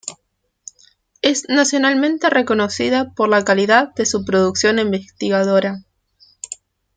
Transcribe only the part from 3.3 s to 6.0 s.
calidad de su producción investigadora.